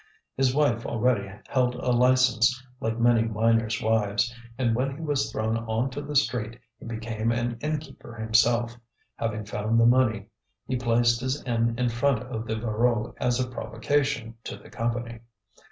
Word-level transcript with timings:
His 0.35 0.55
wife 0.55 0.83
already 0.83 1.31
held 1.47 1.75
a 1.75 1.91
license, 1.91 2.65
like 2.79 2.97
many 2.97 3.21
miners' 3.21 3.83
wives; 3.83 4.33
and 4.57 4.73
when 4.73 4.95
he 4.95 5.01
was 5.03 5.31
thrown 5.31 5.55
on 5.57 5.91
to 5.91 6.01
the 6.01 6.15
street 6.15 6.59
he 6.79 6.85
became 6.87 7.31
an 7.31 7.59
innkeeper 7.61 8.15
himself; 8.15 8.75
having 9.17 9.45
found 9.45 9.79
the 9.79 9.85
money, 9.85 10.25
he 10.65 10.75
placed 10.75 11.21
his 11.21 11.43
inn 11.43 11.75
in 11.77 11.89
front 11.89 12.23
of 12.23 12.47
the 12.47 12.55
Voreux 12.55 13.13
as 13.19 13.39
a 13.39 13.47
provocation 13.47 14.33
to 14.43 14.57
the 14.57 14.71
Company. 14.71 15.19